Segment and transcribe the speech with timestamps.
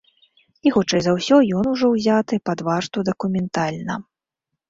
[0.67, 3.99] І хутчэй за ўсё ён ужо ўзяты пад варту дакументальна.